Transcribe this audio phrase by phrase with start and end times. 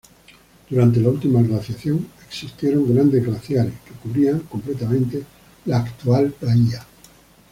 [0.67, 5.23] Durante la última glaciación, existieron grandes glaciares que cubrían completamente
[5.65, 6.83] la actual bahía.